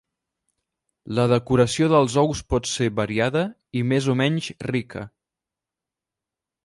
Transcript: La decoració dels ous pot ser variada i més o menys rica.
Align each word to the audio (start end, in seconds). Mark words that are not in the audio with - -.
La 1.17 1.25
decoració 1.31 1.89
dels 1.91 2.15
ous 2.21 2.41
pot 2.53 2.69
ser 2.71 2.87
variada 3.01 3.43
i 3.83 3.85
més 3.93 4.09
o 4.15 4.17
menys 4.23 4.49
rica. 4.73 5.05